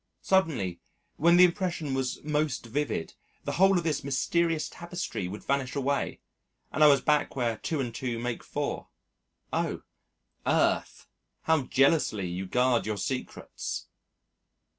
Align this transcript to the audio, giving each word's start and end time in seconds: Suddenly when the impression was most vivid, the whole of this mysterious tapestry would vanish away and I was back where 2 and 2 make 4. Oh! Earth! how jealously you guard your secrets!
Suddenly 0.23 0.79
when 1.17 1.37
the 1.37 1.43
impression 1.43 1.93
was 1.93 2.23
most 2.23 2.65
vivid, 2.65 3.13
the 3.43 3.51
whole 3.51 3.77
of 3.77 3.83
this 3.83 4.03
mysterious 4.03 4.67
tapestry 4.67 5.27
would 5.27 5.43
vanish 5.43 5.75
away 5.75 6.21
and 6.71 6.83
I 6.83 6.87
was 6.87 7.01
back 7.01 7.35
where 7.35 7.57
2 7.57 7.79
and 7.79 7.93
2 7.93 8.17
make 8.17 8.43
4. 8.43 8.87
Oh! 9.53 9.83
Earth! 10.47 11.05
how 11.43 11.65
jealously 11.65 12.27
you 12.27 12.47
guard 12.47 12.87
your 12.87 12.97
secrets! 12.97 13.85